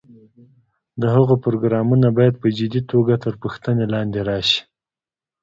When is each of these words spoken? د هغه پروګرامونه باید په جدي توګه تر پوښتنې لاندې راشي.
د 1.01 1.03
هغه 1.15 1.35
پروګرامونه 1.45 2.07
باید 2.17 2.35
په 2.41 2.47
جدي 2.57 2.81
توګه 2.91 3.13
تر 3.23 3.33
پوښتنې 3.41 3.85
لاندې 3.93 4.19
راشي. 4.29 4.61